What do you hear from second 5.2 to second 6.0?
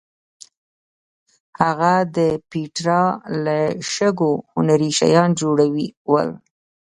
جوړول.